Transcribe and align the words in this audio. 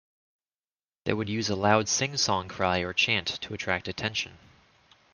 They 1.05 1.13
would 1.13 1.29
use 1.29 1.47
a 1.51 1.55
loud 1.55 1.87
sing-song 1.87 2.47
cry 2.47 2.79
or 2.79 2.91
chant 2.91 3.39
to 3.39 3.53
attract 3.53 3.87
attention. 3.87 4.39